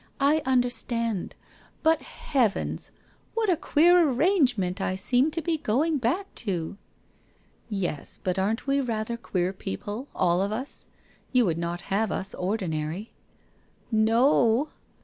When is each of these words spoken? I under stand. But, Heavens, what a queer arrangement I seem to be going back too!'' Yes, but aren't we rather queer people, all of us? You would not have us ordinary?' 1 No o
I 0.19 0.41
under 0.47 0.71
stand. 0.71 1.35
But, 1.83 2.01
Heavens, 2.01 2.89
what 3.35 3.51
a 3.51 3.55
queer 3.55 4.09
arrangement 4.09 4.81
I 4.81 4.95
seem 4.95 5.29
to 5.29 5.43
be 5.43 5.59
going 5.59 5.99
back 5.99 6.33
too!'' 6.33 6.77
Yes, 7.69 8.19
but 8.23 8.39
aren't 8.39 8.65
we 8.65 8.81
rather 8.81 9.15
queer 9.15 9.53
people, 9.53 10.07
all 10.15 10.41
of 10.41 10.51
us? 10.51 10.87
You 11.31 11.45
would 11.45 11.59
not 11.59 11.81
have 11.93 12.11
us 12.11 12.33
ordinary?' 12.33 13.13
1 13.91 14.03
No 14.05 14.25
o 14.27 14.69